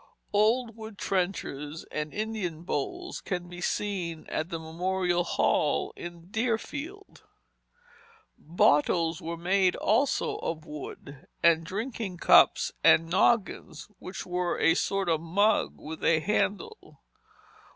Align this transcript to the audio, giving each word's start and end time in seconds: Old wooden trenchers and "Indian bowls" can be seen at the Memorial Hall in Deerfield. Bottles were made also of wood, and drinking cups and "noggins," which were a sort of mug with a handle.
Old 0.33 0.75
wooden 0.75 0.95
trenchers 0.97 1.83
and 1.91 2.11
"Indian 2.11 2.63
bowls" 2.63 3.21
can 3.21 3.47
be 3.47 3.61
seen 3.61 4.25
at 4.29 4.49
the 4.49 4.57
Memorial 4.57 5.23
Hall 5.23 5.93
in 5.95 6.31
Deerfield. 6.31 7.21
Bottles 8.35 9.21
were 9.21 9.37
made 9.37 9.75
also 9.75 10.37
of 10.37 10.65
wood, 10.65 11.27
and 11.43 11.63
drinking 11.63 12.17
cups 12.17 12.71
and 12.83 13.11
"noggins," 13.11 13.89
which 13.99 14.25
were 14.25 14.57
a 14.57 14.73
sort 14.73 15.07
of 15.07 15.21
mug 15.21 15.75
with 15.79 16.03
a 16.03 16.19
handle. 16.19 17.03